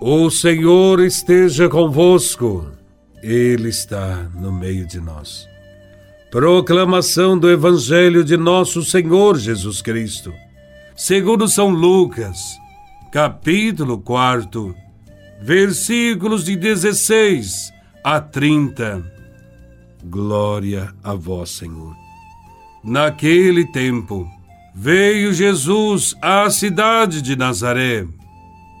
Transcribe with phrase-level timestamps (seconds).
[0.00, 2.70] O Senhor esteja convosco,
[3.22, 5.48] Ele está no meio de nós.
[6.30, 10.34] Proclamação do Evangelho de Nosso Senhor Jesus Cristo,
[10.94, 12.38] segundo São Lucas,
[13.10, 14.74] capítulo 4,
[15.40, 17.72] versículos de 16
[18.04, 19.02] a 30.
[20.04, 21.96] Glória a Vós, Senhor.
[22.84, 24.30] Naquele tempo,
[24.74, 28.06] veio Jesus à cidade de Nazaré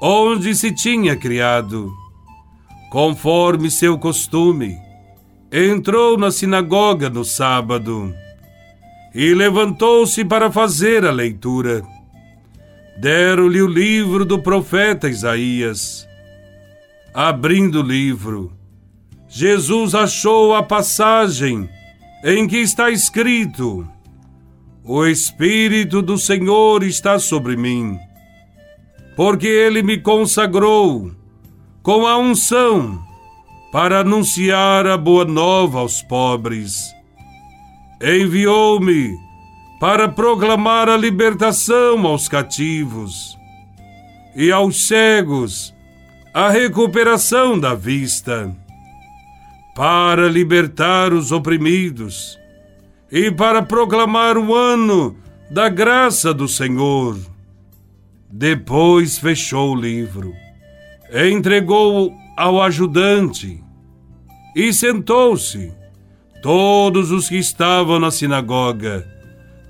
[0.00, 1.92] onde se tinha criado.
[2.90, 4.78] Conforme seu costume,
[5.50, 8.14] entrou na sinagoga no sábado
[9.14, 11.82] e levantou-se para fazer a leitura.
[12.98, 16.06] Deram-lhe o livro do profeta Isaías.
[17.12, 18.52] Abrindo o livro,
[19.28, 21.68] Jesus achou a passagem
[22.22, 23.86] em que está escrito:
[24.84, 27.98] O Espírito do Senhor está sobre mim
[29.16, 31.10] porque ele me consagrou
[31.82, 33.02] com a unção
[33.72, 36.94] para anunciar a boa nova aos pobres.
[38.00, 39.16] Enviou-me
[39.80, 43.36] para proclamar a libertação aos cativos
[44.34, 45.74] e aos cegos
[46.34, 48.54] a recuperação da vista,
[49.74, 52.38] para libertar os oprimidos
[53.10, 55.16] e para proclamar o ano
[55.50, 57.35] da graça do Senhor.
[58.30, 60.34] Depois fechou o livro,
[61.30, 63.62] entregou ao ajudante
[64.54, 65.72] e sentou-se.
[66.42, 69.06] Todos os que estavam na sinagoga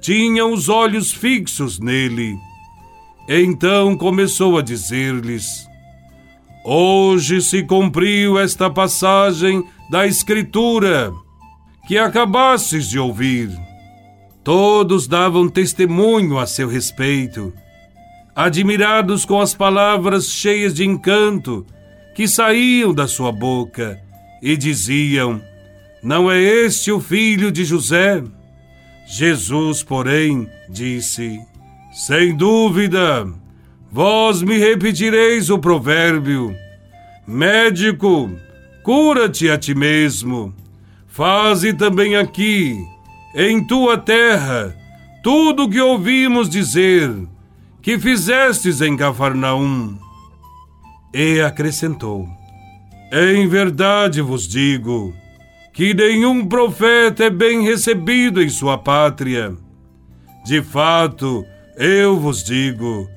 [0.00, 2.34] tinham os olhos fixos nele.
[3.28, 5.46] Então começou a dizer-lhes:
[6.64, 11.12] Hoje se cumpriu esta passagem da Escritura
[11.86, 13.50] que acabastes de ouvir.
[14.42, 17.52] Todos davam testemunho a seu respeito
[18.34, 21.64] admirados com as palavras cheias de encanto
[22.14, 24.00] que saíam da sua boca,
[24.42, 25.40] e diziam:
[26.02, 28.22] Não é este o filho de José?
[29.06, 31.40] Jesus, porém, disse:
[31.92, 33.26] Sem dúvida,
[33.90, 36.54] vós me repetireis o provérbio:
[37.26, 38.30] Médico,
[38.82, 40.54] cura-te a ti mesmo.
[41.08, 42.76] Faze também aqui,
[43.36, 44.76] em tua terra,
[45.22, 47.10] tudo o que ouvimos dizer
[47.84, 49.98] que fizestes em Cafarnaum.
[51.12, 52.26] E acrescentou:
[53.12, 55.14] Em verdade vos digo
[55.72, 59.54] que nenhum profeta é bem recebido em sua pátria.
[60.46, 61.44] De fato,
[61.76, 63.08] eu vos digo,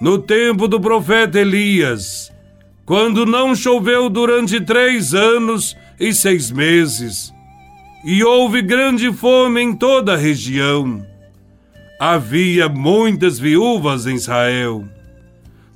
[0.00, 2.32] no tempo do profeta Elias,
[2.84, 7.32] quando não choveu durante três anos e seis meses,
[8.04, 11.04] e houve grande fome em toda a região,
[12.00, 14.86] havia muitas viúvas em Israel.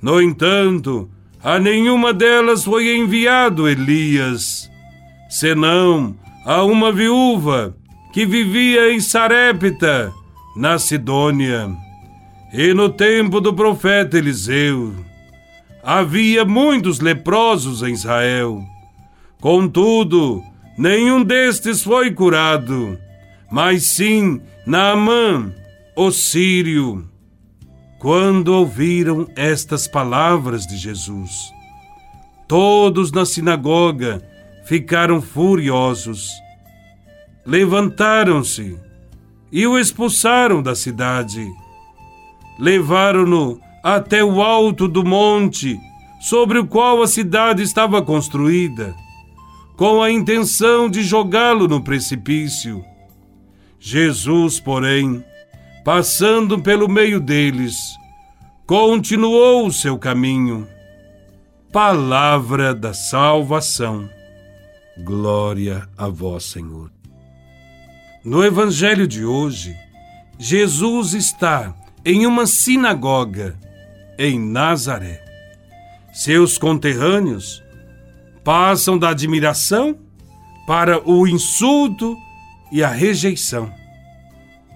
[0.01, 1.11] No entanto,
[1.43, 4.71] a nenhuma delas foi enviado Elias,
[5.29, 7.77] senão a uma viúva
[8.15, 10.11] que vivia em Sarepta,
[10.57, 11.71] na Sidônia.
[12.55, 14.95] E no tempo do profeta Eliseu,
[15.83, 18.63] havia muitos leprosos em Israel.
[19.43, 20.43] Contudo,
[20.79, 22.99] nenhum destes foi curado,
[23.51, 25.53] mas sim Naamã,
[25.97, 27.09] o sírio.
[27.99, 31.53] Quando ouviram estas palavras de Jesus,
[32.47, 34.23] todos na sinagoga
[34.65, 36.29] ficaram furiosos.
[37.47, 38.79] Levantaram-se
[39.51, 41.47] e o expulsaram da cidade.
[42.59, 45.79] Levaram-no até o alto do monte
[46.21, 48.95] sobre o qual a cidade estava construída,
[49.77, 52.85] com a intenção de jogá-lo no precipício.
[53.79, 55.23] Jesus, porém,
[55.85, 57.77] passando pelo meio deles,
[58.67, 60.67] continuou o seu caminho.
[61.71, 64.09] Palavra da salvação.
[65.05, 66.91] Glória a vós, Senhor.
[68.25, 69.77] No Evangelho de hoje,
[70.39, 71.75] Jesus está
[72.05, 73.59] em uma sinagoga
[74.19, 75.23] em Nazaré.
[76.13, 77.63] Seus conterrâneos
[78.43, 79.99] passam da admiração
[80.67, 82.17] para o insulto
[82.73, 83.84] e a rejeição.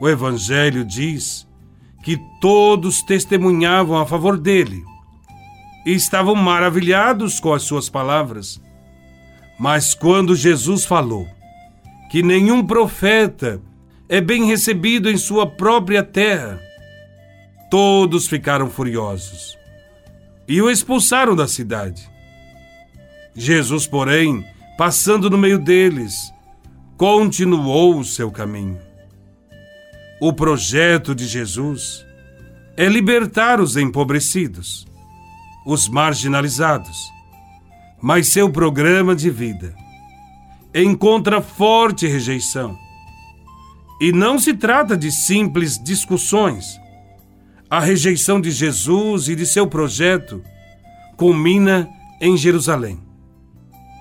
[0.01, 1.47] O Evangelho diz
[2.03, 4.85] que todos testemunhavam a favor dele
[5.85, 8.61] e estavam maravilhados com as suas palavras.
[9.59, 11.27] Mas quando Jesus falou
[12.11, 13.61] que nenhum profeta
[14.09, 16.61] é bem recebido em sua própria terra,
[17.71, 19.59] todos ficaram furiosos
[20.47, 22.09] e o expulsaram da cidade.
[23.35, 24.45] Jesus, porém,
[24.79, 26.33] passando no meio deles,
[26.97, 28.88] continuou o seu caminho.
[30.21, 32.05] O projeto de Jesus
[32.77, 34.85] é libertar os empobrecidos,
[35.65, 36.99] os marginalizados.
[38.03, 39.73] Mas seu programa de vida
[40.75, 42.77] encontra forte rejeição.
[44.01, 46.81] E não se trata de simples discussões.
[47.71, 50.43] A rejeição de Jesus e de seu projeto
[51.17, 51.89] culmina
[52.21, 52.99] em Jerusalém,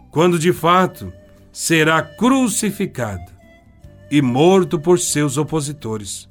[0.10, 1.14] quando de fato
[1.52, 3.37] será crucificado
[4.10, 6.28] e morto por seus opositores.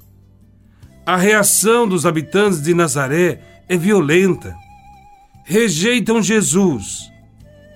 [1.05, 3.39] A reação dos habitantes de Nazaré
[3.69, 4.55] é violenta.
[5.45, 7.11] Rejeitam Jesus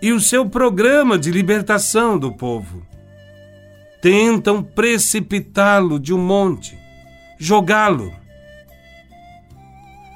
[0.02, 2.86] e o seu programa de libertação do povo.
[4.02, 6.78] Tentam precipitá-lo de um monte,
[7.38, 8.12] jogá-lo.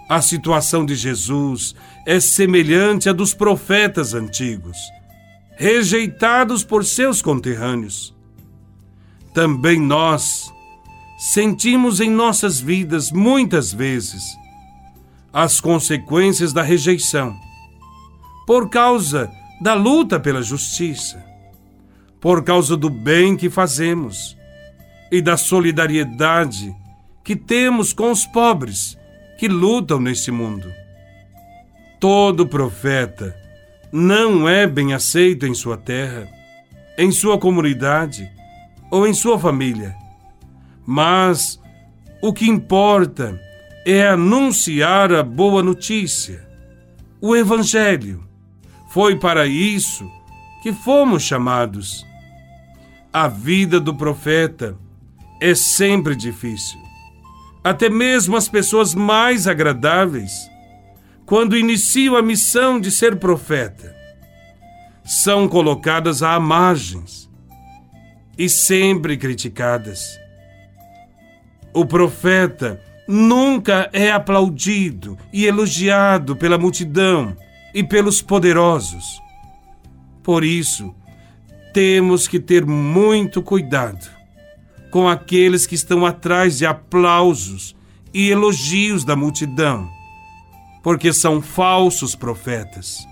[0.10, 4.78] A situação de Jesus é semelhante à dos profetas antigos,
[5.56, 8.15] rejeitados por seus conterrâneos
[9.36, 10.50] também nós
[11.18, 14.24] sentimos em nossas vidas muitas vezes
[15.34, 17.36] as consequências da rejeição,
[18.48, 19.30] por causa
[19.60, 21.22] da luta pela justiça,
[22.22, 24.38] por causa do bem que fazemos
[25.12, 26.74] e da solidariedade
[27.22, 28.98] que temos com os pobres
[29.38, 30.72] que lutam neste mundo.
[32.00, 33.36] Todo profeta
[33.92, 36.26] não é bem aceito em sua terra,
[36.98, 38.34] em sua comunidade
[38.90, 39.96] ou em sua família.
[40.86, 41.60] Mas
[42.22, 43.40] o que importa
[43.86, 46.48] é anunciar a boa notícia,
[47.22, 48.24] o Evangelho.
[48.90, 50.10] Foi para isso
[50.64, 52.06] que fomos chamados.
[53.12, 54.78] A vida do profeta
[55.40, 56.80] é sempre difícil.
[57.64, 60.31] Até mesmo as pessoas mais agradáveis,
[61.26, 63.96] quando iniciam a missão de ser profeta,
[65.04, 67.25] são colocadas à margens
[68.38, 70.20] e sempre criticadas.
[71.74, 77.36] O profeta nunca é aplaudido e elogiado pela multidão
[77.74, 79.22] e pelos poderosos.
[80.24, 80.94] Por isso,
[81.74, 84.10] temos que ter muito cuidado
[84.90, 87.76] com aqueles que estão atrás de aplausos
[88.14, 89.90] e elogios da multidão,
[90.81, 93.06] porque são falsos profetas.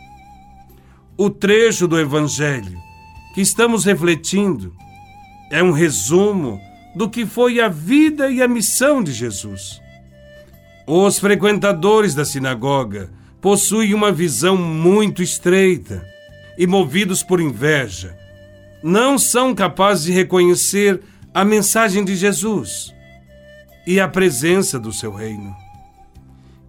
[1.18, 2.80] O trecho do Evangelho
[3.36, 4.74] que estamos refletindo
[5.54, 6.60] é um resumo
[6.96, 9.80] do que foi a vida e a missão de Jesus.
[10.88, 16.04] Os frequentadores da sinagoga possuem uma visão muito estreita
[16.58, 18.18] e, movidos por inveja,
[18.82, 21.00] não são capazes de reconhecer
[21.32, 22.92] a mensagem de Jesus
[23.86, 25.56] e a presença do seu reino.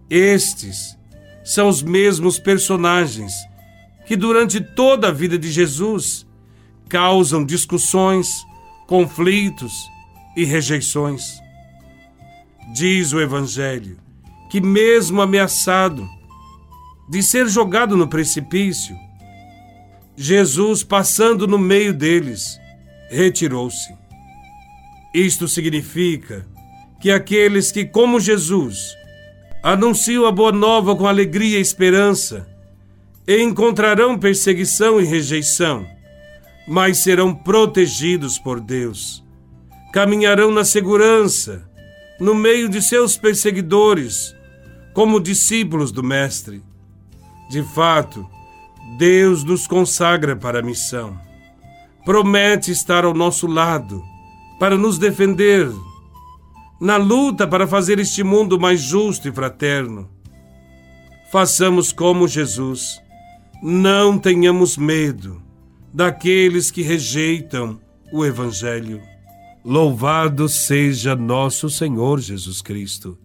[0.07, 0.95] Estes
[1.43, 3.33] são os mesmos personagens
[4.05, 6.23] que, durante toda a vida de Jesus,
[6.87, 8.45] causam discussões,
[8.87, 9.89] conflitos
[10.35, 11.41] e rejeições.
[12.73, 13.97] Diz o Evangelho
[14.49, 16.07] que, mesmo ameaçado
[17.09, 18.97] de ser jogado no precipício,
[20.15, 22.59] Jesus, passando no meio deles,
[23.09, 23.93] retirou-se.
[25.13, 26.47] Isto significa
[26.99, 28.95] que aqueles que, como Jesus,
[29.61, 32.47] anunciam a boa nova com alegria e esperança,
[33.27, 35.94] encontrarão perseguição e rejeição
[36.67, 39.23] mas serão protegidos por Deus.
[39.93, 41.69] Caminharão na segurança,
[42.19, 44.35] no meio de seus perseguidores,
[44.93, 46.63] como discípulos do Mestre.
[47.49, 48.27] De fato,
[48.97, 51.19] Deus nos consagra para a missão.
[52.03, 54.03] Promete estar ao nosso lado
[54.59, 55.69] para nos defender
[56.79, 60.09] na luta para fazer este mundo mais justo e fraterno.
[61.31, 63.01] Façamos como Jesus.
[63.61, 65.44] Não tenhamos medo
[65.95, 67.79] daqueles que rejeitam
[68.11, 69.01] o Evangelho.
[69.63, 73.17] Louvado seja nosso Senhor Jesus Cristo,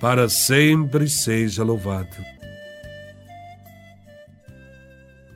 [0.00, 2.16] para sempre seja louvado.